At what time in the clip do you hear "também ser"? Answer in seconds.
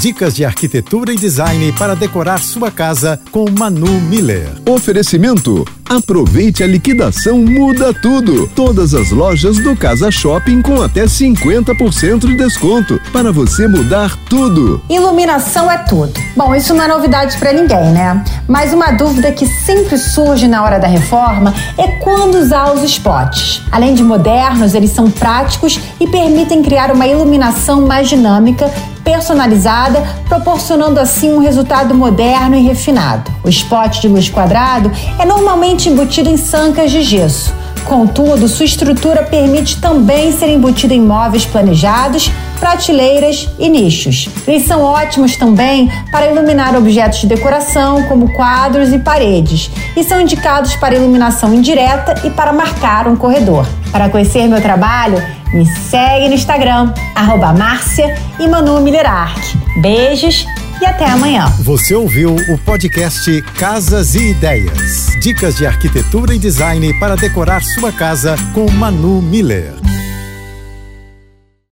39.78-40.48